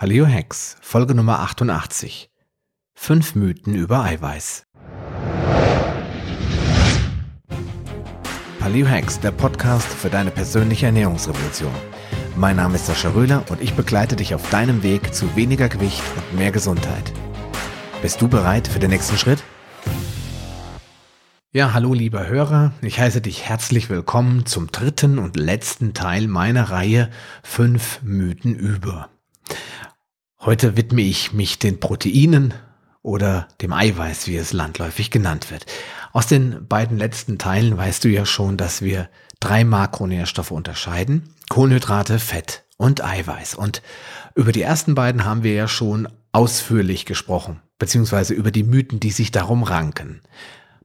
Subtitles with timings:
[0.00, 2.30] Paleo Hacks, Folge Nummer 88.
[2.94, 4.64] Fünf Mythen über Eiweiß.
[8.60, 11.72] Paleo Hacks, der Podcast für deine persönliche Ernährungsrevolution.
[12.36, 16.04] Mein Name ist Sascha Röhler und ich begleite dich auf deinem Weg zu weniger Gewicht
[16.14, 17.12] und mehr Gesundheit.
[18.00, 19.42] Bist du bereit für den nächsten Schritt?
[21.50, 26.70] Ja, hallo lieber Hörer, ich heiße dich herzlich willkommen zum dritten und letzten Teil meiner
[26.70, 27.10] Reihe
[27.42, 29.10] Fünf Mythen über.
[30.40, 32.54] Heute widme ich mich den Proteinen
[33.02, 35.66] oder dem Eiweiß, wie es landläufig genannt wird.
[36.12, 39.08] Aus den beiden letzten Teilen weißt du ja schon, dass wir
[39.40, 41.34] drei Makronährstoffe unterscheiden.
[41.48, 43.56] Kohlenhydrate, Fett und Eiweiß.
[43.56, 43.82] Und
[44.36, 49.10] über die ersten beiden haben wir ja schon ausführlich gesprochen, beziehungsweise über die Mythen, die
[49.10, 50.20] sich darum ranken.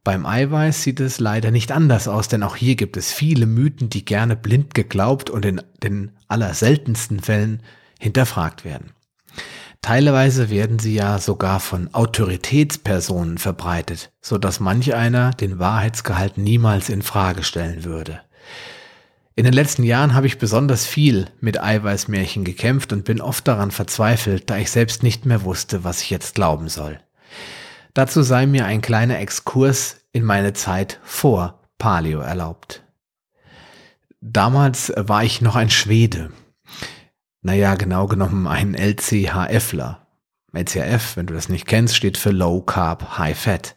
[0.04, 3.90] Beim Eiweiß sieht es leider nicht anders aus, denn auch hier gibt es viele Mythen,
[3.90, 7.62] die gerne blind geglaubt und in den allerseltensten Fällen
[8.00, 8.94] hinterfragt werden.
[9.82, 16.88] Teilweise werden sie ja sogar von Autoritätspersonen verbreitet, so dass manch einer den Wahrheitsgehalt niemals
[16.88, 18.22] in Frage stellen würde.
[19.36, 23.72] In den letzten Jahren habe ich besonders viel mit Eiweißmärchen gekämpft und bin oft daran
[23.72, 27.00] verzweifelt, da ich selbst nicht mehr wusste, was ich jetzt glauben soll.
[27.94, 32.84] Dazu sei mir ein kleiner Exkurs in meine Zeit vor Paleo erlaubt.
[34.22, 36.32] Damals war ich noch ein Schwede
[37.44, 40.08] naja, genau genommen ein LCHFler.
[40.54, 43.76] LCHF, wenn du das nicht kennst, steht für Low Carb High Fat.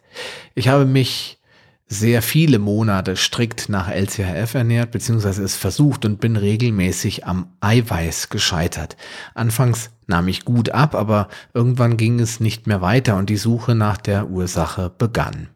[0.55, 1.39] Ich habe mich
[1.87, 8.29] sehr viele Monate strikt nach LCHF ernährt, beziehungsweise es versucht und bin regelmäßig am Eiweiß
[8.29, 8.97] gescheitert.
[9.33, 13.73] Anfangs nahm ich gut ab, aber irgendwann ging es nicht mehr weiter und die Suche
[13.73, 15.49] nach der Ursache begann.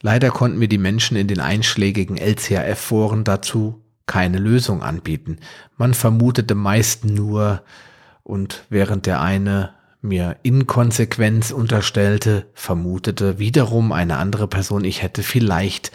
[0.00, 5.38] Leider konnten mir die Menschen in den einschlägigen LCHF-Foren dazu keine Lösung anbieten.
[5.76, 7.62] Man vermutete meist nur,
[8.22, 15.92] und während der eine mir Inkonsequenz unterstellte, vermutete wiederum eine andere Person, ich hätte vielleicht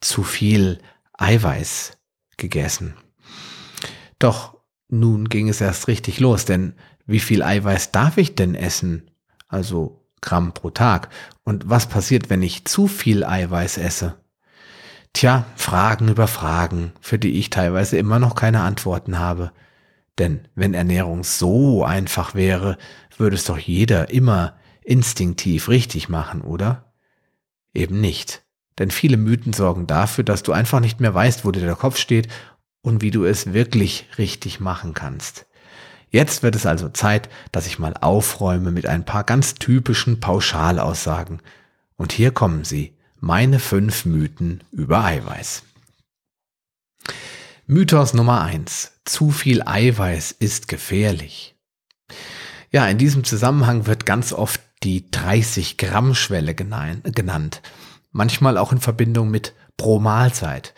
[0.00, 0.78] zu viel
[1.14, 1.96] Eiweiß
[2.36, 2.94] gegessen.
[4.18, 6.74] Doch nun ging es erst richtig los, denn
[7.06, 9.10] wie viel Eiweiß darf ich denn essen?
[9.48, 11.10] Also Gramm pro Tag.
[11.44, 14.16] Und was passiert, wenn ich zu viel Eiweiß esse?
[15.16, 19.50] Tja, Fragen über Fragen, für die ich teilweise immer noch keine Antworten habe.
[20.18, 22.76] Denn wenn Ernährung so einfach wäre,
[23.16, 26.92] würde es doch jeder immer instinktiv richtig machen, oder?
[27.72, 28.44] Eben nicht.
[28.78, 31.96] Denn viele Mythen sorgen dafür, dass du einfach nicht mehr weißt, wo dir der Kopf
[31.96, 32.28] steht
[32.82, 35.46] und wie du es wirklich richtig machen kannst.
[36.10, 41.40] Jetzt wird es also Zeit, dass ich mal aufräume mit ein paar ganz typischen Pauschalaussagen.
[41.96, 42.95] Und hier kommen sie.
[43.20, 45.62] Meine fünf Mythen über Eiweiß.
[47.66, 51.54] Mythos Nummer eins: Zu viel Eiweiß ist gefährlich.
[52.70, 57.62] Ja, in diesem Zusammenhang wird ganz oft die 30 Gramm Schwelle genannt.
[58.12, 60.74] Manchmal auch in Verbindung mit pro Mahlzeit.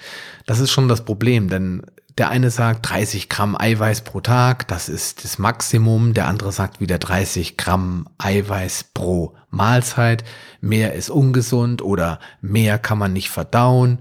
[0.47, 1.82] Das ist schon das Problem, denn
[2.18, 6.14] der eine sagt 30 Gramm Eiweiß pro Tag, das ist das Maximum.
[6.14, 10.24] Der andere sagt wieder 30 Gramm Eiweiß pro Mahlzeit.
[10.60, 14.00] Mehr ist ungesund oder mehr kann man nicht verdauen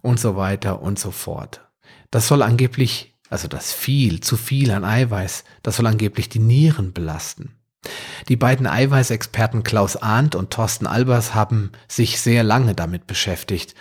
[0.00, 1.60] und so weiter und so fort.
[2.10, 6.94] Das soll angeblich, also das viel, zu viel an Eiweiß, das soll angeblich die Nieren
[6.94, 7.54] belasten.
[8.28, 13.74] Die beiden Eiweißexperten Klaus Arndt und Thorsten Albers haben sich sehr lange damit beschäftigt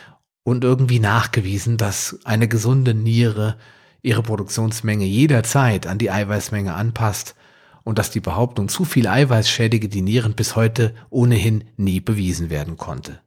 [0.44, 3.58] und irgendwie nachgewiesen, dass eine gesunde Niere
[4.02, 7.36] ihre Produktionsmenge jederzeit an die Eiweißmenge anpasst
[7.84, 12.50] und dass die Behauptung, zu viel Eiweiß schädige die Nieren bis heute ohnehin nie bewiesen
[12.50, 13.22] werden konnte.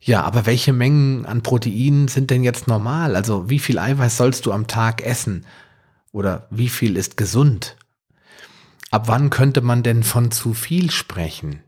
[0.00, 3.14] Ja, aber welche Mengen an Proteinen sind denn jetzt normal?
[3.14, 5.46] Also wie viel Eiweiß sollst du am Tag essen?
[6.12, 7.76] Oder wie viel ist gesund?
[8.90, 11.62] Ab wann könnte man denn von zu viel sprechen?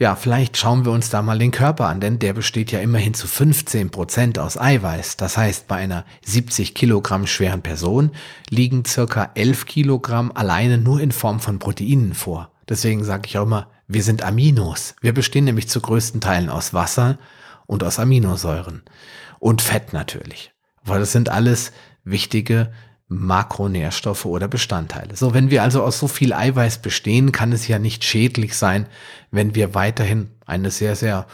[0.00, 3.12] Ja, vielleicht schauen wir uns da mal den Körper an, denn der besteht ja immerhin
[3.12, 5.18] zu 15 Prozent aus Eiweiß.
[5.18, 8.12] Das heißt, bei einer 70 Kilogramm schweren Person
[8.48, 12.50] liegen circa 11 Kilogramm alleine nur in Form von Proteinen vor.
[12.66, 14.94] Deswegen sage ich auch immer, wir sind Aminos.
[15.02, 17.18] Wir bestehen nämlich zu größten Teilen aus Wasser
[17.66, 18.80] und aus Aminosäuren.
[19.38, 20.54] Und Fett natürlich.
[20.82, 21.72] Weil das sind alles
[22.04, 22.72] wichtige
[23.12, 25.16] Makronährstoffe oder Bestandteile.
[25.16, 28.86] So, wenn wir also aus so viel Eiweiß bestehen, kann es ja nicht schädlich sein,
[29.32, 31.26] wenn wir weiterhin eine sehr, sehr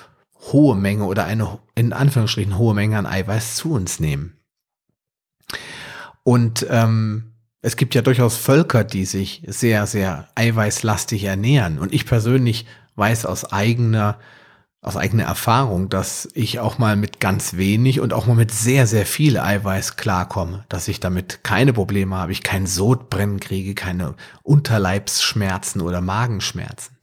[0.53, 4.39] hohe Menge oder eine in Anführungsstrichen hohe Menge an Eiweiß zu uns nehmen.
[6.23, 11.79] Und ähm, es gibt ja durchaus Völker, die sich sehr, sehr eiweißlastig ernähren.
[11.79, 12.65] Und ich persönlich
[12.95, 14.19] weiß aus eigener
[14.83, 18.87] aus eigener Erfahrung, dass ich auch mal mit ganz wenig und auch mal mit sehr,
[18.87, 24.15] sehr viel Eiweiß klarkomme, dass ich damit keine Probleme habe, ich kein Sodbrennen kriege, keine
[24.43, 26.97] Unterleibsschmerzen oder Magenschmerzen.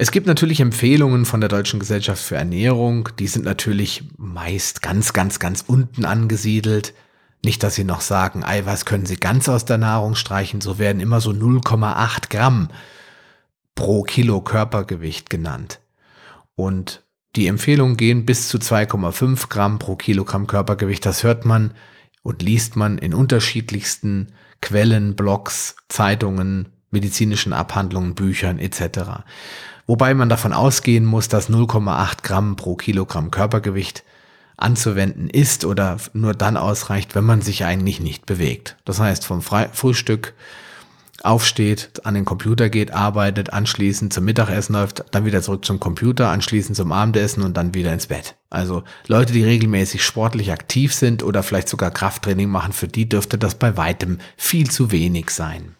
[0.00, 5.12] Es gibt natürlich Empfehlungen von der Deutschen Gesellschaft für Ernährung, die sind natürlich meist ganz,
[5.12, 6.94] ganz, ganz unten angesiedelt.
[7.44, 11.00] Nicht, dass sie noch sagen, Eiweiß können sie ganz aus der Nahrung streichen, so werden
[11.00, 12.68] immer so 0,8 Gramm
[13.74, 15.80] pro Kilo Körpergewicht genannt.
[16.58, 17.04] Und
[17.36, 21.06] die Empfehlungen gehen bis zu 2,5 Gramm pro Kilogramm Körpergewicht.
[21.06, 21.70] Das hört man
[22.24, 29.22] und liest man in unterschiedlichsten Quellen, Blogs, Zeitungen, medizinischen Abhandlungen, Büchern etc.
[29.86, 34.02] Wobei man davon ausgehen muss, dass 0,8 Gramm pro Kilogramm Körpergewicht
[34.56, 38.76] anzuwenden ist oder nur dann ausreicht, wenn man sich eigentlich nicht bewegt.
[38.84, 40.34] Das heißt, vom Frühstück
[41.22, 46.28] aufsteht, an den Computer geht, arbeitet, anschließend zum Mittagessen läuft, dann wieder zurück zum Computer,
[46.28, 48.36] anschließend zum Abendessen und dann wieder ins Bett.
[48.50, 53.36] Also Leute, die regelmäßig sportlich aktiv sind oder vielleicht sogar Krafttraining machen, für die dürfte
[53.38, 55.74] das bei weitem viel zu wenig sein.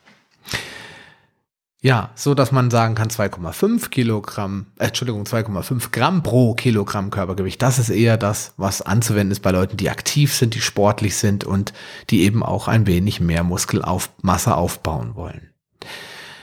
[1.81, 7.63] Ja, so dass man sagen kann 2,5 Kilogramm, äh, Entschuldigung, 2,5 Gramm pro Kilogramm Körpergewicht.
[7.63, 11.45] Das ist eher das, was anzuwenden ist bei Leuten, die aktiv sind, die sportlich sind
[11.45, 11.73] und
[12.11, 15.51] die eben auch ein wenig mehr Muskelmasse aufbauen wollen.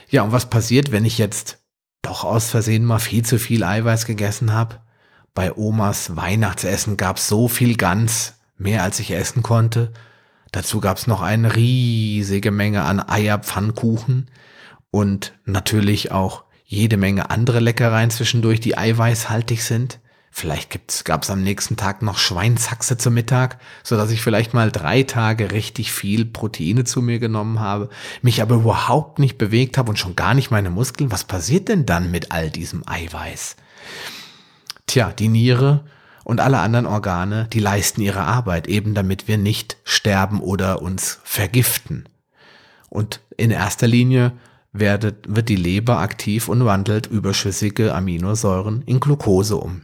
[0.08, 1.58] Ja, und was passiert, wenn ich jetzt
[2.00, 4.80] doch aus Versehen mal viel zu viel Eiweiß gegessen habe?
[5.34, 9.92] Bei Omas Weihnachtsessen gab es so viel Gans, mehr als ich essen konnte.
[10.50, 14.30] Dazu gab es noch eine riesige Menge an Eierpfannkuchen
[14.96, 20.00] und natürlich auch jede Menge andere Leckereien zwischendurch, die eiweißhaltig sind.
[20.30, 24.72] Vielleicht gab es am nächsten Tag noch Schweinshaxe zum Mittag, so dass ich vielleicht mal
[24.72, 27.90] drei Tage richtig viel Proteine zu mir genommen habe,
[28.22, 31.12] mich aber überhaupt nicht bewegt habe und schon gar nicht meine Muskeln.
[31.12, 33.56] Was passiert denn dann mit all diesem Eiweiß?
[34.86, 35.84] Tja, die Niere
[36.24, 41.20] und alle anderen Organe, die leisten ihre Arbeit, eben damit wir nicht sterben oder uns
[41.22, 42.08] vergiften.
[42.88, 44.32] Und in erster Linie
[44.78, 49.82] werdet, wird die Leber aktiv und wandelt überschüssige Aminosäuren in Glucose um.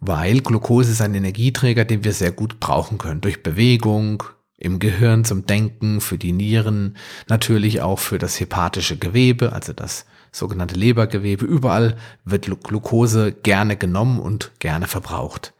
[0.00, 3.20] Weil Glucose ist ein Energieträger, den wir sehr gut brauchen können.
[3.20, 4.24] Durch Bewegung,
[4.58, 6.96] im Gehirn zum Denken, für die Nieren,
[7.28, 11.44] natürlich auch für das hepatische Gewebe, also das sogenannte Lebergewebe.
[11.44, 15.52] Überall wird Glucose gerne genommen und gerne verbraucht.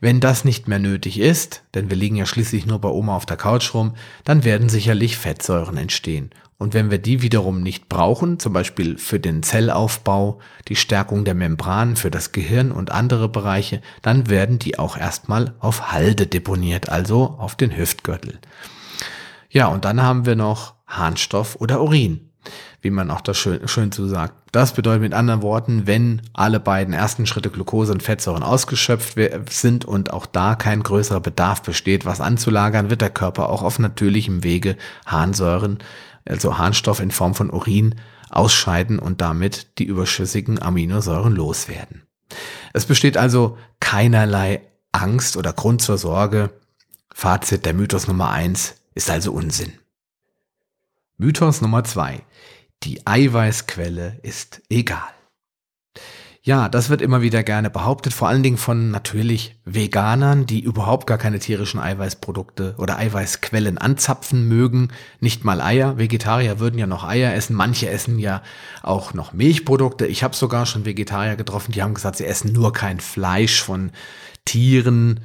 [0.00, 3.26] Wenn das nicht mehr nötig ist, denn wir liegen ja schließlich nur bei Oma auf
[3.26, 3.94] der Couch rum,
[4.24, 6.30] dann werden sicherlich Fettsäuren entstehen.
[6.58, 11.34] Und wenn wir die wiederum nicht brauchen, zum Beispiel für den Zellaufbau, die Stärkung der
[11.34, 16.88] Membran, für das Gehirn und andere Bereiche, dann werden die auch erstmal auf Halde deponiert,
[16.88, 18.38] also auf den Hüftgürtel.
[19.50, 22.30] Ja, und dann haben wir noch Harnstoff oder Urin,
[22.80, 24.34] wie man auch das schön, schön zu sagt.
[24.50, 29.18] Das bedeutet mit anderen Worten, wenn alle beiden ersten Schritte Glucose und Fettsäuren ausgeschöpft
[29.50, 33.78] sind und auch da kein größerer Bedarf besteht, was anzulagern, wird der Körper auch auf
[33.78, 35.80] natürlichem Wege Harnsäuren
[36.28, 37.94] also Harnstoff in Form von Urin,
[38.30, 42.02] ausscheiden und damit die überschüssigen Aminosäuren loswerden.
[42.72, 44.62] Es besteht also keinerlei
[44.92, 46.50] Angst oder Grund zur Sorge.
[47.12, 49.72] Fazit der Mythos Nummer eins ist also Unsinn.
[51.16, 52.24] Mythos Nummer zwei:
[52.82, 55.15] Die Eiweißquelle ist egal.
[56.46, 61.08] Ja, das wird immer wieder gerne behauptet, vor allen Dingen von natürlich Veganern, die überhaupt
[61.08, 64.90] gar keine tierischen Eiweißprodukte oder Eiweißquellen anzapfen mögen.
[65.18, 65.98] Nicht mal Eier.
[65.98, 67.56] Vegetarier würden ja noch Eier essen.
[67.56, 68.42] Manche essen ja
[68.84, 70.06] auch noch Milchprodukte.
[70.06, 73.90] Ich habe sogar schon Vegetarier getroffen, die haben gesagt, sie essen nur kein Fleisch von
[74.44, 75.18] Tieren.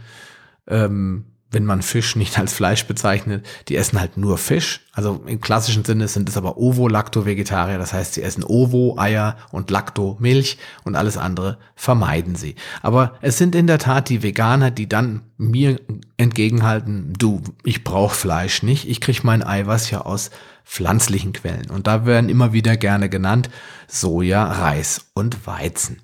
[0.66, 4.88] Ähm, wenn man Fisch nicht als Fleisch bezeichnet, die essen halt nur Fisch.
[4.94, 7.78] Also im klassischen Sinne sind es aber Ovo-Lacto-Vegetarier.
[7.78, 12.56] Das heißt, sie essen Ovo, Eier und Lacto, Milch und alles andere vermeiden sie.
[12.82, 15.80] Aber es sind in der Tat die Veganer, die dann mir
[16.16, 18.88] entgegenhalten, du, ich brauche Fleisch nicht.
[18.88, 20.32] Ich kriege mein Eiweiß ja aus
[20.64, 21.70] pflanzlichen Quellen.
[21.70, 23.50] Und da werden immer wieder gerne genannt
[23.88, 26.02] Soja, Reis und Weizen.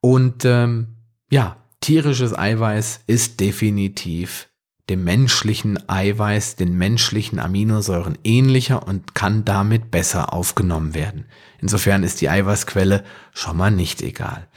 [0.00, 0.96] Und ähm,
[1.30, 4.48] ja, tierisches Eiweiß ist definitiv
[4.88, 11.26] dem menschlichen Eiweiß, den menschlichen Aminosäuren ähnlicher und kann damit besser aufgenommen werden.
[11.60, 14.48] Insofern ist die Eiweißquelle schon mal nicht egal.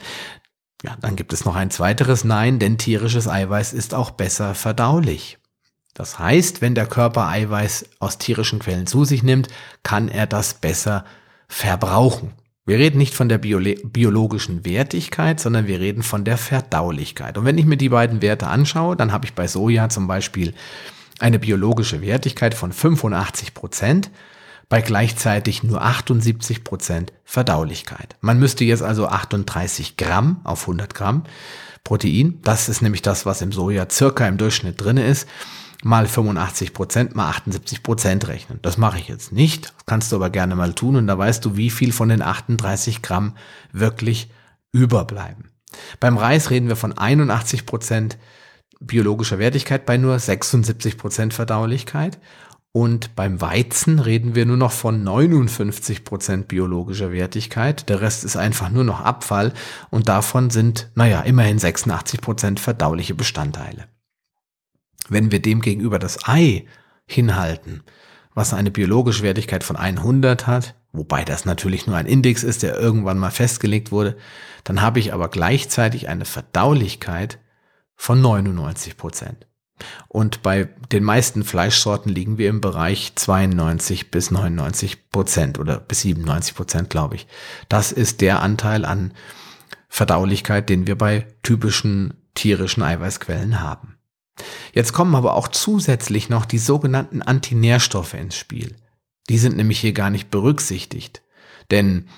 [0.82, 5.38] Ja, dann gibt es noch ein zweiteres Nein, denn tierisches Eiweiß ist auch besser verdaulich.
[5.94, 9.48] Das heißt, wenn der Körper Eiweiß aus tierischen Quellen zu sich nimmt,
[9.82, 11.04] kann er das besser
[11.48, 12.34] verbrauchen.
[12.66, 17.38] Wir reden nicht von der biologischen Wertigkeit, sondern wir reden von der Verdaulichkeit.
[17.38, 20.52] Und wenn ich mir die beiden Werte anschaue, dann habe ich bei Soja zum Beispiel
[21.20, 24.10] eine biologische Wertigkeit von 85 Prozent.
[24.68, 28.16] bei gleichzeitig nur 78 Prozent Verdaulichkeit.
[28.20, 31.22] Man müsste jetzt also 38 Gramm auf 100 Gramm
[31.84, 35.28] Protein, das ist nämlich das, was im Soja circa im Durchschnitt drin ist,
[35.82, 38.58] mal 85 Prozent mal 78 Prozent rechnen.
[38.62, 41.44] Das mache ich jetzt nicht, das kannst du aber gerne mal tun und da weißt
[41.44, 43.36] du, wie viel von den 38 Gramm
[43.72, 44.30] wirklich
[44.72, 45.50] überbleiben.
[46.00, 48.18] Beim Reis reden wir von 81 Prozent
[48.80, 52.18] biologischer Wertigkeit bei nur 76 Prozent Verdaulichkeit
[52.72, 57.88] und beim Weizen reden wir nur noch von 59 Prozent biologischer Wertigkeit.
[57.88, 59.54] Der Rest ist einfach nur noch Abfall
[59.88, 63.86] und davon sind, naja, immerhin 86 Prozent verdauliche Bestandteile.
[65.08, 66.66] Wenn wir dem gegenüber das Ei
[67.06, 67.82] hinhalten,
[68.34, 72.78] was eine biologische Wertigkeit von 100 hat, wobei das natürlich nur ein Index ist, der
[72.78, 74.16] irgendwann mal festgelegt wurde,
[74.64, 77.38] dann habe ich aber gleichzeitig eine Verdaulichkeit
[77.94, 79.46] von 99 Prozent.
[80.08, 86.00] Und bei den meisten Fleischsorten liegen wir im Bereich 92 bis 99 Prozent oder bis
[86.00, 87.26] 97 Prozent, glaube ich.
[87.68, 89.12] Das ist der Anteil an
[89.88, 93.95] Verdaulichkeit, den wir bei typischen tierischen Eiweißquellen haben.
[94.72, 98.76] Jetzt kommen aber auch zusätzlich noch die sogenannten Antinährstoffe ins Spiel.
[99.28, 101.22] Die sind nämlich hier gar nicht berücksichtigt.
[101.70, 102.08] Denn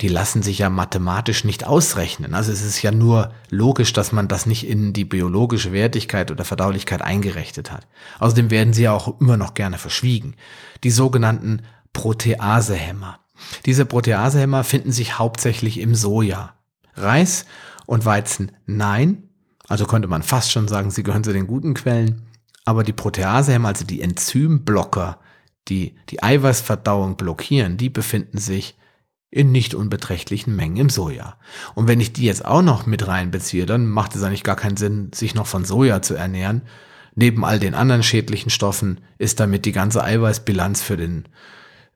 [0.00, 2.34] die lassen sich ja mathematisch nicht ausrechnen.
[2.34, 6.44] Also es ist ja nur logisch, dass man das nicht in die biologische Wertigkeit oder
[6.44, 7.86] Verdaulichkeit eingerechnet hat.
[8.18, 10.34] Außerdem werden sie ja auch immer noch gerne verschwiegen.
[10.82, 11.62] Die sogenannten
[11.92, 13.20] Proteasehämmer.
[13.66, 16.54] Diese Proteasehämmer finden sich hauptsächlich im Soja.
[16.94, 17.44] Reis
[17.86, 19.28] und Weizen nein.
[19.68, 22.22] Also könnte man fast schon sagen, sie gehören zu den guten Quellen.
[22.64, 25.18] Aber die Proteasehämmer, also die Enzymblocker,
[25.68, 28.76] die die Eiweißverdauung blockieren, die befinden sich
[29.30, 31.36] in nicht unbeträchtlichen Mengen im Soja.
[31.74, 34.76] Und wenn ich die jetzt auch noch mit reinbeziehe, dann macht es eigentlich gar keinen
[34.76, 36.62] Sinn, sich noch von Soja zu ernähren.
[37.16, 41.24] Neben all den anderen schädlichen Stoffen ist damit die ganze Eiweißbilanz für den,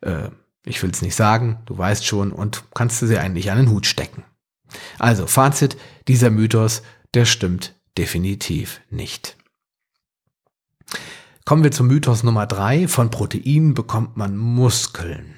[0.00, 0.30] äh,
[0.64, 3.70] ich will es nicht sagen, du weißt schon, und kannst du sie eigentlich an den
[3.70, 4.24] Hut stecken.
[4.98, 5.76] Also Fazit,
[6.08, 6.82] dieser Mythos,
[7.14, 9.36] der stimmt definitiv nicht.
[11.44, 12.88] Kommen wir zum Mythos Nummer drei.
[12.88, 15.34] Von Proteinen bekommt man Muskeln.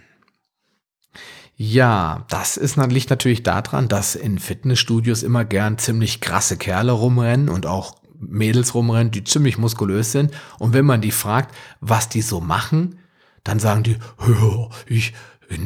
[1.57, 7.49] Ja, das ist, liegt natürlich daran, dass in Fitnessstudios immer gern ziemlich krasse Kerle rumrennen
[7.49, 10.33] und auch Mädels rumrennen, die ziemlich muskulös sind.
[10.59, 12.99] Und wenn man die fragt, was die so machen,
[13.45, 13.97] dann sagen die,
[14.87, 15.12] ich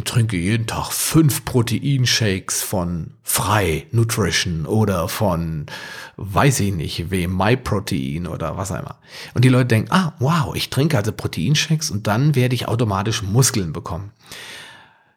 [0.04, 5.66] trinke jeden Tag fünf Proteinshakes von Frei Nutrition oder von,
[6.16, 8.98] weiß ich nicht, wem, MyProtein oder was auch immer.
[9.34, 13.22] Und die Leute denken, ah, wow, ich trinke also Proteinshakes und dann werde ich automatisch
[13.22, 14.12] Muskeln bekommen.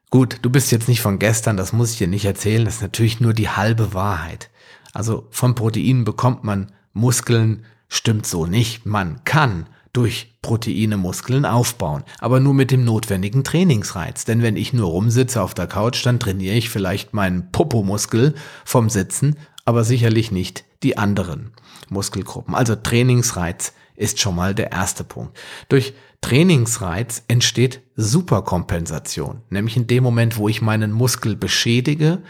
[0.09, 2.81] Gut, du bist jetzt nicht von gestern, das muss ich dir nicht erzählen, das ist
[2.81, 4.49] natürlich nur die halbe Wahrheit.
[4.93, 8.85] Also von Proteinen bekommt man Muskeln, stimmt so nicht.
[8.85, 9.67] Man kann
[9.97, 14.25] durch Proteine Muskeln aufbauen, aber nur mit dem notwendigen Trainingsreiz.
[14.25, 18.91] Denn wenn ich nur rumsitze auf der Couch, dann trainiere ich vielleicht meinen Popomuskel vom
[18.91, 21.49] Sitzen, aber sicherlich nicht die anderen
[21.89, 22.53] Muskelgruppen.
[22.53, 25.35] Also Trainingsreiz ist schon mal der erste Punkt.
[25.67, 32.21] Durch Trainingsreiz entsteht Superkompensation, nämlich in dem Moment, wo ich meinen Muskel beschädige.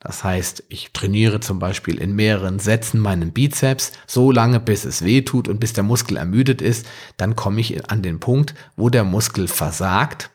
[0.00, 5.04] Das heißt, ich trainiere zum Beispiel in mehreren Sätzen meinen Bizeps so lange, bis es
[5.04, 6.86] weh tut und bis der Muskel ermüdet ist.
[7.16, 10.30] Dann komme ich an den Punkt, wo der Muskel versagt.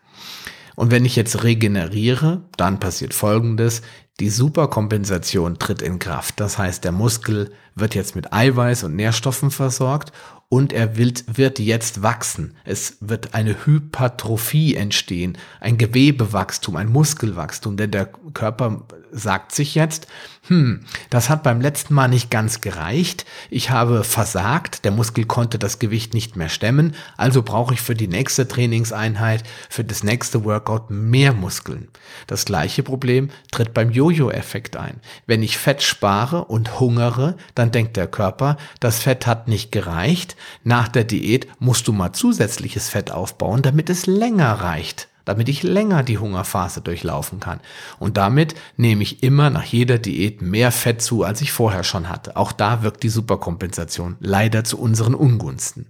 [0.76, 3.84] Und wenn ich jetzt regeneriere, dann passiert Folgendes.
[4.20, 6.40] Die Superkompensation tritt in Kraft.
[6.40, 10.12] Das heißt, der Muskel wird jetzt mit Eiweiß und Nährstoffen versorgt
[10.54, 12.54] und er wird, wird jetzt wachsen.
[12.64, 18.06] Es wird eine Hypertrophie entstehen, ein Gewebewachstum, ein Muskelwachstum, denn der
[18.36, 18.84] Körper
[19.14, 20.08] sagt sich jetzt,
[20.48, 25.58] hm, das hat beim letzten Mal nicht ganz gereicht, ich habe versagt, der Muskel konnte
[25.58, 30.44] das Gewicht nicht mehr stemmen, also brauche ich für die nächste Trainingseinheit, für das nächste
[30.44, 31.88] Workout mehr Muskeln.
[32.28, 35.00] Das gleiche Problem tritt beim Jojo-Effekt ein.
[35.28, 40.36] Wenn ich Fett spare und hungere, dann denkt der Körper, das Fett hat nicht gereicht,
[40.64, 45.64] nach der Diät musst du mal zusätzliches Fett aufbauen, damit es länger reicht damit ich
[45.64, 47.60] länger die Hungerphase durchlaufen kann.
[48.00, 52.10] Und damit nehme ich immer nach jeder Diät mehr Fett zu, als ich vorher schon
[52.10, 52.36] hatte.
[52.36, 55.88] Auch da wirkt die Superkompensation leider zu unseren Ungunsten.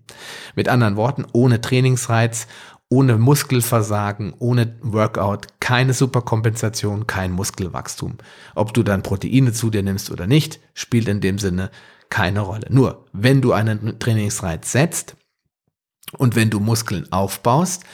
[0.56, 2.48] Mit anderen Worten, ohne Trainingsreiz,
[2.90, 8.18] ohne Muskelversagen, ohne Workout, keine Superkompensation, kein Muskelwachstum.
[8.54, 11.72] Ob du dann Proteine zu dir nimmst oder nicht, spielt in dem Sinne
[12.14, 12.68] keine Rolle.
[12.70, 15.16] Nur, wenn du einen Trainingsreiz setzt
[16.20, 17.86] und wenn du Muskeln aufbaust,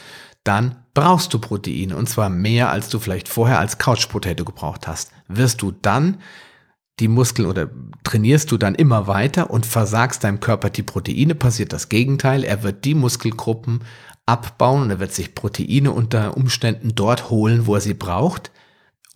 [0.43, 4.89] dann brauchst du Proteine und zwar mehr, als du vielleicht vorher als Couch Potato gebraucht
[4.89, 5.11] hast.
[5.29, 6.17] Wirst du dann
[6.99, 7.69] die Muskeln oder
[8.03, 12.43] trainierst du dann immer weiter und versagst deinem Körper die Proteine, passiert das Gegenteil.
[12.43, 13.85] Er wird die Muskelgruppen
[14.25, 18.51] abbauen und er wird sich Proteine unter Umständen dort holen, wo er sie braucht.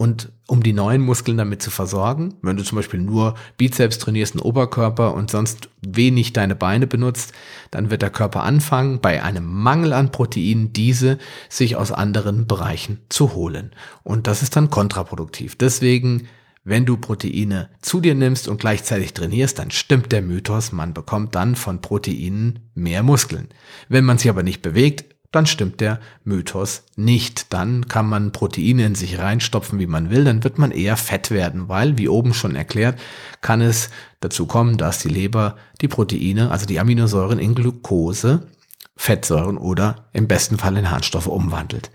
[0.03, 4.33] Und um die neuen Muskeln damit zu versorgen, wenn du zum Beispiel nur Bizeps trainierst,
[4.33, 7.31] einen Oberkörper und sonst wenig deine Beine benutzt,
[7.71, 12.99] dann wird der Körper anfangen, bei einem Mangel an Proteinen diese sich aus anderen Bereichen
[13.07, 13.71] zu holen.
[14.03, 15.55] Und das ist dann kontraproduktiv.
[15.55, 16.27] Deswegen
[16.65, 21.35] wenn du Proteine zu dir nimmst und gleichzeitig trainierst, dann stimmt der Mythos, man bekommt
[21.35, 23.49] dann von Proteinen mehr Muskeln.
[23.89, 27.51] Wenn man sich aber nicht bewegt, dann stimmt der Mythos nicht.
[27.51, 31.31] Dann kann man Proteine in sich reinstopfen, wie man will, dann wird man eher fett
[31.31, 32.99] werden, weil, wie oben schon erklärt,
[33.41, 33.89] kann es
[34.21, 38.47] dazu kommen, dass die Leber die Proteine, also die Aminosäuren in Glucose,
[38.95, 41.89] Fettsäuren oder im besten Fall in Harnstoffe umwandelt.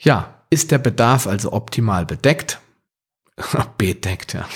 [0.00, 2.60] Ja, ist der Bedarf also optimal bedeckt,
[3.78, 4.46] bedeckt, ja.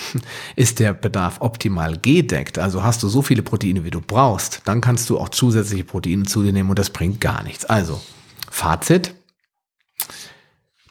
[0.54, 4.80] Ist der Bedarf optimal gedeckt, also hast du so viele Proteine, wie du brauchst, dann
[4.80, 7.64] kannst du auch zusätzliche Proteine zu dir nehmen und das bringt gar nichts.
[7.64, 8.00] Also,
[8.50, 9.14] Fazit.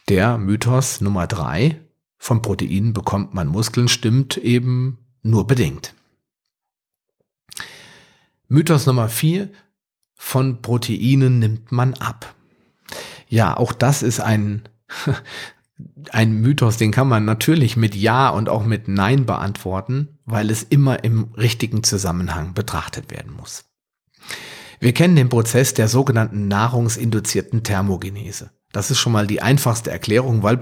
[0.10, 1.82] Der Mythos Nummer drei,
[2.18, 5.94] von Proteinen bekommt man Muskeln, stimmt eben nur bedingt.
[8.48, 9.50] Mythos Nummer vier,
[10.16, 12.36] von Proteinen nimmt man ab.
[13.28, 14.64] Ja, auch das ist ein
[16.12, 20.64] ein Mythos, den kann man natürlich mit Ja und auch mit Nein beantworten, weil es
[20.64, 23.66] immer im richtigen Zusammenhang betrachtet werden muss.
[24.80, 28.52] Wir kennen den Prozess der sogenannten nahrungsinduzierten Thermogenese.
[28.72, 30.60] Das ist schon mal die einfachste Erklärung, weil,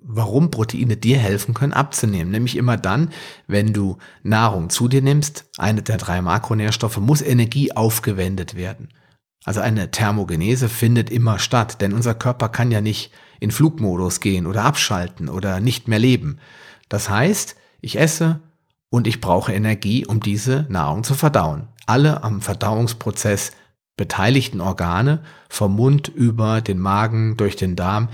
[0.00, 2.30] warum Proteine dir helfen können abzunehmen.
[2.30, 3.10] Nämlich immer dann,
[3.48, 8.90] wenn du Nahrung zu dir nimmst, eine der drei Makronährstoffe, muss Energie aufgewendet werden.
[9.44, 14.46] Also eine Thermogenese findet immer statt, denn unser Körper kann ja nicht in Flugmodus gehen
[14.46, 16.38] oder abschalten oder nicht mehr leben.
[16.88, 18.40] Das heißt, ich esse
[18.90, 21.68] und ich brauche Energie, um diese Nahrung zu verdauen.
[21.86, 23.52] Alle am Verdauungsprozess
[23.96, 28.08] beteiligten Organe, vom Mund über den Magen, durch den Darm,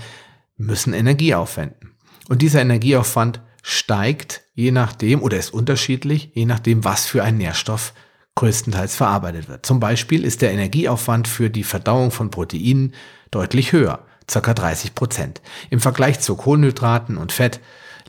[0.57, 1.91] müssen Energie aufwenden.
[2.27, 7.93] Und dieser Energieaufwand steigt je nachdem oder ist unterschiedlich, je nachdem, was für ein Nährstoff
[8.35, 9.65] größtenteils verarbeitet wird.
[9.65, 12.93] Zum Beispiel ist der Energieaufwand für die Verdauung von Proteinen
[13.31, 14.53] deutlich höher ca.
[14.53, 15.41] 30 Prozent.
[15.69, 17.59] Im Vergleich zu Kohlenhydraten und Fett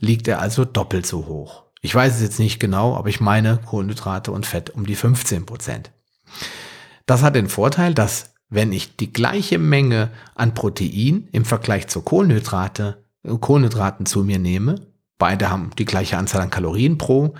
[0.00, 1.64] liegt er also doppelt so hoch.
[1.80, 5.46] Ich weiß es jetzt nicht genau, aber ich meine Kohlenhydrate und Fett um die 15
[5.46, 5.90] Prozent.
[7.06, 12.02] Das hat den Vorteil, dass wenn ich die gleiche Menge an Protein im Vergleich zu
[12.02, 13.04] Kohlenhydrate,
[13.40, 14.86] Kohlenhydraten zu mir nehme,
[15.18, 17.34] beide haben die gleiche Anzahl an Kalorien pro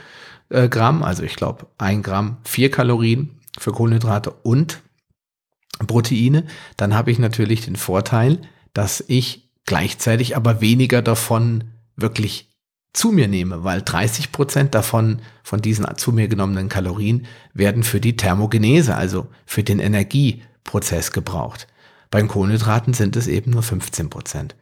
[0.49, 4.83] äh, Gramm, also ich glaube ein Gramm vier Kalorien für Kohlenhydrate und
[5.87, 6.45] Proteine,
[6.77, 8.41] dann habe ich natürlich den Vorteil,
[8.77, 11.65] dass ich gleichzeitig aber weniger davon
[11.97, 12.51] wirklich
[12.93, 18.01] zu mir nehme, weil 30 Prozent davon, von diesen zu mir genommenen Kalorien, werden für
[18.01, 21.69] die Thermogenese, also für den Energieprozess gebraucht.
[22.11, 24.57] Beim Kohlenhydraten sind es eben nur 15 Prozent.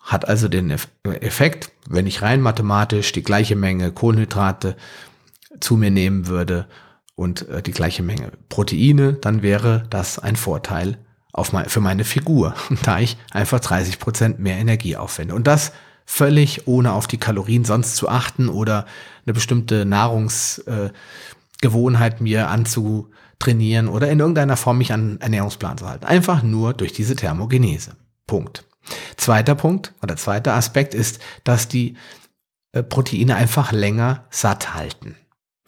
[0.00, 0.70] Hat also den
[1.04, 4.76] Effekt, wenn ich rein mathematisch die gleiche Menge Kohlenhydrate
[5.60, 6.68] zu mir nehmen würde
[7.16, 10.96] und äh, die gleiche Menge Proteine, dann wäre das ein Vorteil
[11.32, 15.34] auf mein, für meine Figur, da ich einfach 30 Prozent mehr Energie aufwende.
[15.34, 15.72] Und das
[16.04, 18.86] völlig ohne auf die Kalorien sonst zu achten oder
[19.24, 26.04] eine bestimmte Nahrungsgewohnheit äh, mir anzutrainieren oder in irgendeiner Form mich an Ernährungsplan zu halten.
[26.04, 27.96] Einfach nur durch diese Thermogenese.
[28.26, 28.64] Punkt.
[29.16, 31.96] Zweiter Punkt oder zweiter Aspekt ist, dass die
[32.72, 35.14] äh, Proteine einfach länger satt halten.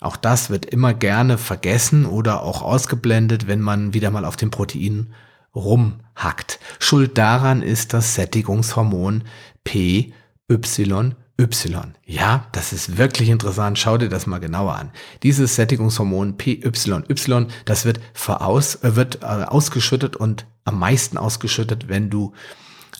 [0.00, 4.50] Auch das wird immer gerne vergessen oder auch ausgeblendet, wenn man wieder mal auf den
[4.50, 5.14] Proteinen
[5.54, 6.58] rumhackt.
[6.78, 9.24] Schuld daran ist das Sättigungshormon
[9.64, 11.12] PYY.
[12.06, 13.78] Ja, das ist wirklich interessant.
[13.78, 14.90] Schau dir das mal genauer an.
[15.22, 22.10] Dieses Sättigungshormon PYY, das wird, veraus, äh, wird äh, ausgeschüttet und am meisten ausgeschüttet, wenn
[22.10, 22.32] du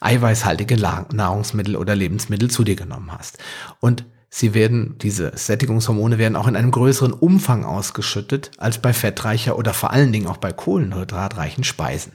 [0.01, 3.39] eiweißhaltige Nahrungsmittel oder Lebensmittel zu dir genommen hast.
[3.81, 4.05] Und
[4.37, 9.73] Sie werden, diese Sättigungshormone werden auch in einem größeren Umfang ausgeschüttet als bei fettreicher oder
[9.73, 12.15] vor allen Dingen auch bei kohlenhydratreichen Speisen.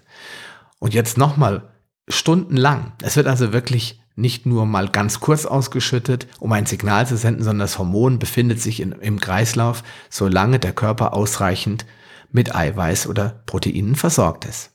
[0.80, 1.70] Und jetzt nochmal
[2.10, 2.92] stundenlang.
[3.02, 7.42] Es wird also wirklich nicht nur mal ganz kurz ausgeschüttet, um ein Signal zu senden,
[7.42, 11.86] sondern das Hormon befindet sich in, im Kreislauf, solange der Körper ausreichend
[12.34, 14.72] mit Eiweiß oder Proteinen versorgt ist.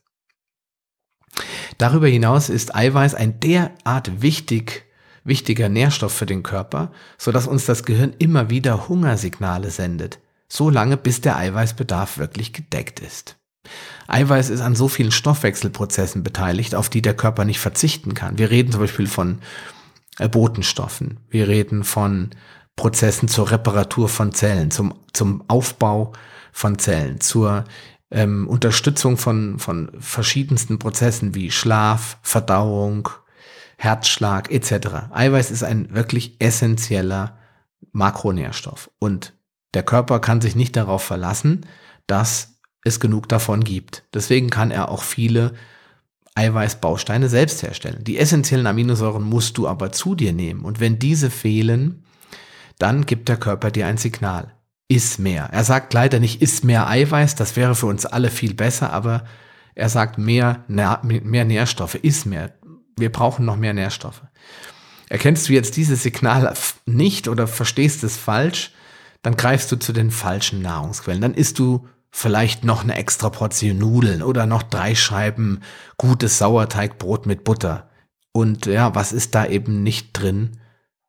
[1.77, 4.87] Darüber hinaus ist Eiweiß ein derart wichtig
[5.25, 10.71] wichtiger Nährstoff für den Körper, so dass uns das Gehirn immer wieder Hungersignale sendet, so
[10.71, 13.37] lange bis der Eiweißbedarf wirklich gedeckt ist.
[14.07, 18.39] Eiweiß ist an so vielen Stoffwechselprozessen beteiligt, auf die der Körper nicht verzichten kann.
[18.39, 19.39] Wir reden zum Beispiel von
[20.19, 22.31] äh, Botenstoffen, wir reden von
[22.77, 26.13] Prozessen zur Reparatur von Zellen, zum, zum Aufbau
[26.53, 27.65] von Zellen, zur
[28.11, 33.09] ähm, Unterstützung von, von verschiedensten Prozessen wie Schlaf, Verdauung,
[33.85, 35.13] Herzschlag etc.
[35.13, 37.37] Eiweiß ist ein wirklich essentieller
[37.93, 39.35] Makronährstoff und
[39.75, 41.67] der Körper kann sich nicht darauf verlassen,
[42.07, 44.05] dass es genug davon gibt.
[44.15, 45.53] Deswegen kann er auch viele
[46.35, 48.03] Eiweißbausteine selbst herstellen.
[48.05, 52.05] Die essentiellen Aminosäuren musst du aber zu dir nehmen und wenn diese fehlen,
[52.79, 54.55] dann gibt der Körper dir ein Signal.
[54.89, 55.49] Iss mehr.
[55.53, 59.25] Er sagt leider nicht, iss mehr Eiweiß, das wäre für uns alle viel besser, aber
[59.75, 62.53] er sagt mehr, mehr Nährstoffe, iss mehr.
[62.97, 64.23] Wir brauchen noch mehr Nährstoffe.
[65.09, 66.53] Erkennst du jetzt dieses Signal
[66.87, 68.73] nicht oder verstehst es falsch,
[69.23, 71.21] dann greifst du zu den falschen Nahrungsquellen.
[71.21, 75.61] Dann isst du vielleicht noch eine extra Portion Nudeln oder noch drei Scheiben
[75.97, 77.91] gutes Sauerteigbrot mit Butter.
[78.33, 80.59] Und ja, was ist da eben nicht drin?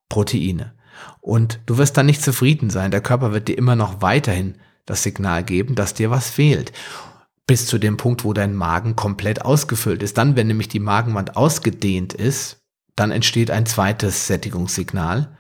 [0.10, 0.74] Proteine.
[1.22, 2.92] Und du wirst dann nicht zufrieden sein.
[2.92, 6.72] Der Körper wird dir immer noch weiterhin das Signal geben, dass dir was fehlt.
[7.48, 10.18] Bis zu dem Punkt, wo dein Magen komplett ausgefüllt ist.
[10.18, 12.62] Dann, wenn nämlich die Magenwand ausgedehnt ist,
[12.96, 15.38] dann entsteht ein zweites Sättigungssignal.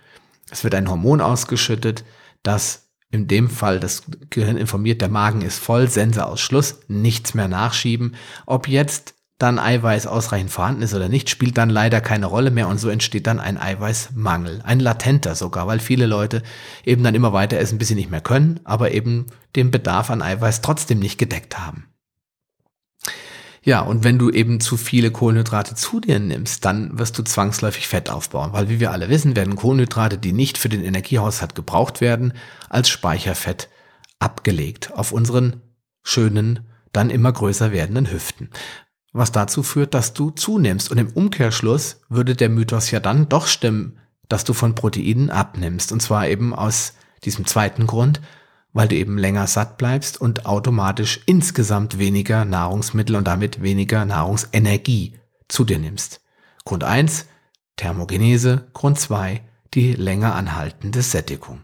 [0.51, 2.03] Es wird ein Hormon ausgeschüttet,
[2.43, 7.33] das in dem Fall das Gehirn informiert, der Magen ist voll, Sense aus Schluss, nichts
[7.33, 8.15] mehr nachschieben.
[8.45, 12.67] Ob jetzt dann Eiweiß ausreichend vorhanden ist oder nicht, spielt dann leider keine Rolle mehr
[12.67, 16.41] und so entsteht dann ein Eiweißmangel, ein latenter sogar, weil viele Leute
[16.85, 20.21] eben dann immer weiter essen, bis sie nicht mehr können, aber eben den Bedarf an
[20.21, 21.87] Eiweiß trotzdem nicht gedeckt haben.
[23.65, 27.87] Ja, und wenn du eben zu viele Kohlenhydrate zu dir nimmst, dann wirst du zwangsläufig
[27.87, 31.99] Fett aufbauen, weil wie wir alle wissen, werden Kohlenhydrate, die nicht für den Energiehaushalt gebraucht
[31.99, 32.33] werden,
[32.69, 33.69] als Speicherfett
[34.19, 35.63] abgelegt auf unseren
[36.03, 36.59] schönen,
[36.93, 38.51] dann immer größer werdenden Hüften.
[39.13, 40.91] Was dazu führt, dass du zunimmst.
[40.91, 43.97] Und im Umkehrschluss würde der Mythos ja dann doch stimmen,
[44.29, 45.91] dass du von Proteinen abnimmst.
[45.91, 48.21] Und zwar eben aus diesem zweiten Grund,
[48.75, 55.17] weil du eben länger satt bleibst und automatisch insgesamt weniger Nahrungsmittel und damit weniger Nahrungsenergie
[55.47, 56.21] zu dir nimmst.
[56.65, 57.25] Grund eins
[57.77, 58.67] Thermogenese.
[58.73, 59.41] Grund zwei
[59.73, 61.61] die länger anhaltende Sättigung.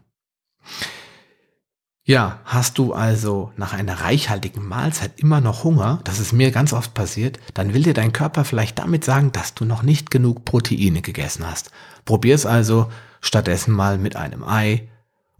[2.03, 6.73] Ja, hast du also nach einer reichhaltigen Mahlzeit immer noch Hunger, das ist mir ganz
[6.73, 10.43] oft passiert, dann will dir dein Körper vielleicht damit sagen, dass du noch nicht genug
[10.43, 11.71] Proteine gegessen hast.
[12.05, 14.89] Probier es also stattdessen mal mit einem Ei,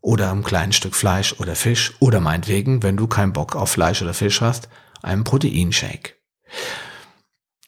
[0.02, 4.02] oder einem kleinen Stück Fleisch oder Fisch oder meinetwegen, wenn du keinen Bock auf Fleisch
[4.02, 4.68] oder Fisch hast,
[5.02, 6.16] einem Proteinshake.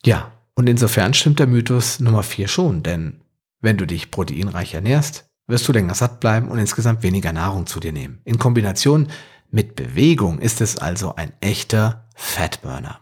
[0.04, 3.22] Ja, und insofern stimmt der Mythos Nummer 4 schon, denn
[3.62, 7.80] wenn du dich proteinreich ernährst, wirst du länger satt bleiben und insgesamt weniger Nahrung zu
[7.80, 8.22] dir nehmen.
[8.26, 9.08] In Kombination
[9.50, 13.00] mit Bewegung ist es also ein echter Fatburner.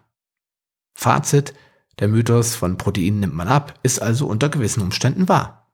[0.94, 1.54] Fazit,
[2.00, 5.72] der Mythos von Proteinen nimmt man ab, ist also unter gewissen Umständen wahr.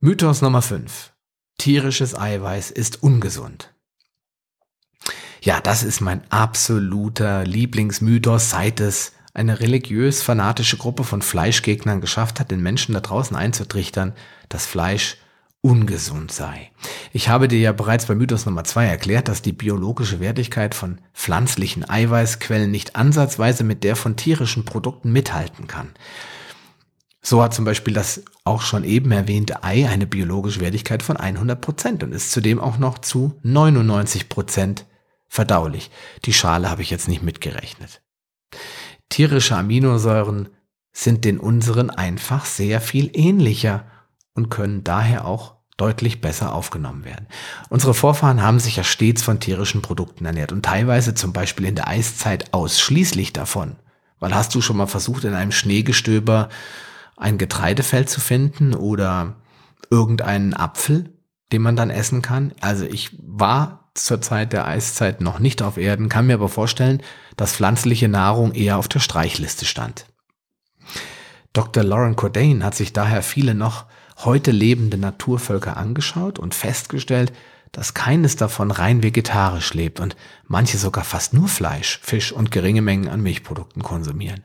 [0.00, 1.13] Mythos Nummer 5
[1.58, 3.74] tierisches Eiweiß ist ungesund.
[5.42, 12.50] Ja, das ist mein absoluter Lieblingsmythos, seit es eine religiös-fanatische Gruppe von Fleischgegnern geschafft hat,
[12.50, 14.14] den Menschen da draußen einzutrichtern,
[14.48, 15.18] dass Fleisch
[15.60, 16.70] ungesund sei.
[17.12, 21.00] Ich habe dir ja bereits bei Mythos Nummer zwei erklärt, dass die biologische Wertigkeit von
[21.14, 25.90] pflanzlichen Eiweißquellen nicht ansatzweise mit der von tierischen Produkten mithalten kann.
[27.26, 31.58] So hat zum Beispiel das auch schon eben erwähnte Ei eine biologische Wertigkeit von 100
[31.58, 34.84] Prozent und ist zudem auch noch zu 99 Prozent
[35.26, 35.90] verdaulich.
[36.26, 38.02] Die Schale habe ich jetzt nicht mitgerechnet.
[39.08, 40.50] Tierische Aminosäuren
[40.92, 43.86] sind den unseren einfach sehr viel ähnlicher
[44.34, 47.26] und können daher auch deutlich besser aufgenommen werden.
[47.70, 51.74] Unsere Vorfahren haben sich ja stets von tierischen Produkten ernährt und teilweise zum Beispiel in
[51.74, 53.76] der Eiszeit ausschließlich davon.
[54.20, 56.50] Weil hast du schon mal versucht, in einem Schneegestöber
[57.16, 59.36] ein Getreidefeld zu finden oder
[59.90, 61.12] irgendeinen Apfel,
[61.52, 62.52] den man dann essen kann.
[62.60, 67.02] Also ich war zur Zeit der Eiszeit noch nicht auf Erden, kann mir aber vorstellen,
[67.36, 70.06] dass pflanzliche Nahrung eher auf der Streichliste stand.
[71.52, 71.84] Dr.
[71.84, 73.86] Lauren Cordain hat sich daher viele noch
[74.24, 77.32] heute lebende Naturvölker angeschaut und festgestellt,
[77.70, 82.82] dass keines davon rein vegetarisch lebt und manche sogar fast nur Fleisch, Fisch und geringe
[82.82, 84.44] Mengen an Milchprodukten konsumieren.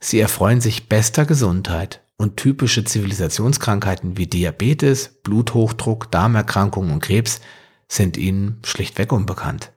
[0.00, 7.40] Sie erfreuen sich bester Gesundheit und typische Zivilisationskrankheiten wie Diabetes, Bluthochdruck, Darmerkrankungen und Krebs
[7.86, 9.72] sind ihnen schlichtweg unbekannt.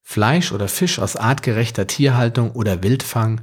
[0.00, 3.42] Fleisch oder Fisch aus artgerechter Tierhaltung oder Wildfang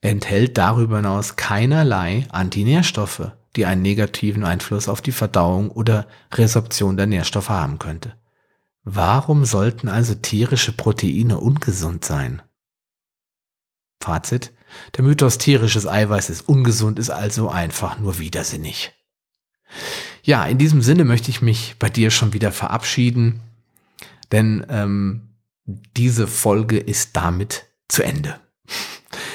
[0.00, 7.06] enthält darüber hinaus keinerlei Antinährstoffe, die einen negativen Einfluss auf die Verdauung oder Resorption der
[7.06, 8.14] Nährstoffe haben könnte.
[8.84, 12.42] Warum sollten also tierische Proteine ungesund sein?
[14.00, 14.52] Fazit.
[14.96, 18.92] Der Mythos tierisches Eiweiß ist ungesund, ist also einfach nur widersinnig.
[20.22, 23.40] Ja, in diesem Sinne möchte ich mich bei dir schon wieder verabschieden,
[24.32, 25.28] denn ähm,
[25.96, 28.38] diese Folge ist damit zu Ende.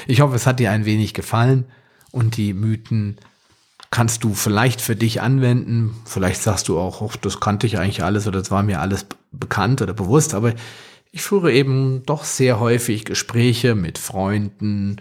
[0.06, 1.64] Ich hoffe, es hat dir ein wenig gefallen
[2.10, 3.16] und die Mythen
[3.90, 5.94] kannst du vielleicht für dich anwenden.
[6.04, 9.06] Vielleicht sagst du auch, oh, das kannte ich eigentlich alles oder das war mir alles
[9.30, 10.52] bekannt oder bewusst, aber
[11.12, 14.96] ich führe eben doch sehr häufig Gespräche mit Freunden,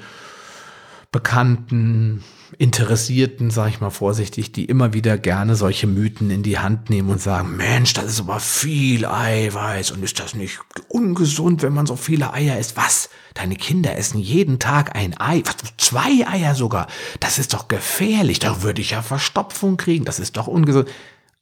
[1.14, 2.24] Bekannten,
[2.58, 7.10] Interessierten, sage ich mal vorsichtig, die immer wieder gerne solche Mythen in die Hand nehmen
[7.10, 11.86] und sagen, Mensch, das ist aber viel Eiweiß und ist das nicht ungesund, wenn man
[11.86, 12.76] so viele Eier isst?
[12.76, 13.10] Was?
[13.36, 16.88] Deine Kinder essen jeden Tag ein Ei, was, zwei Eier sogar.
[17.20, 20.90] Das ist doch gefährlich, da würde ich ja Verstopfung kriegen, das ist doch ungesund.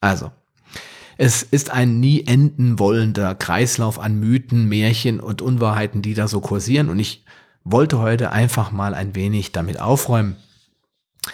[0.02, 0.32] Also,
[1.18, 6.42] es ist ein nie enden wollender Kreislauf an Mythen, Märchen und Unwahrheiten, die da so
[6.42, 7.24] kursieren und ich
[7.64, 10.36] wollte heute einfach mal ein wenig damit aufräumen.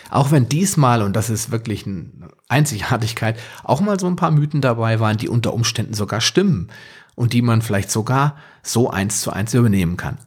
[0.09, 4.61] Auch wenn diesmal, und das ist wirklich eine Einzigartigkeit, auch mal so ein paar Mythen
[4.61, 6.69] dabei waren, die unter Umständen sogar stimmen
[7.15, 10.17] und die man vielleicht sogar so eins zu eins übernehmen kann,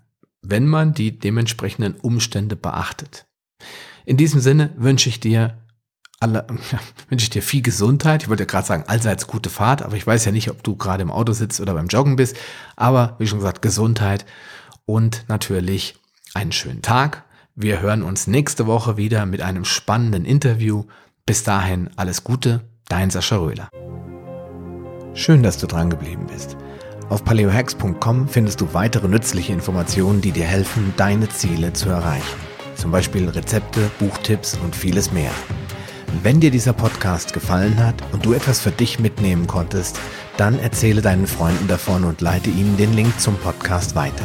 [0.43, 3.27] wenn man die dementsprechenden Umstände beachtet.
[4.07, 5.59] In diesem Sinne wünsche ich dir
[6.21, 6.47] alle,
[7.09, 8.23] wünsche ich dir viel Gesundheit.
[8.23, 10.77] Ich wollte ja gerade sagen, allseits gute Fahrt, aber ich weiß ja nicht, ob du
[10.77, 12.37] gerade im Auto sitzt oder beim Joggen bist.
[12.77, 14.25] Aber wie schon gesagt, Gesundheit
[14.91, 15.95] und natürlich
[16.35, 17.25] einen schönen Tag.
[17.55, 20.85] Wir hören uns nächste Woche wieder mit einem spannenden Interview.
[21.27, 23.69] Bis dahin alles Gute, dein Sascha Röhler.
[25.15, 26.57] Schön, dass du dran geblieben bist.
[27.09, 32.39] Auf paleohacks.com findest du weitere nützliche Informationen, die dir helfen, deine Ziele zu erreichen.
[32.77, 35.33] Zum Beispiel Rezepte, Buchtipps und vieles mehr.
[36.23, 39.99] Wenn dir dieser Podcast gefallen hat und du etwas für dich mitnehmen konntest,
[40.37, 44.25] dann erzähle deinen Freunden davon und leite ihnen den Link zum Podcast weiter.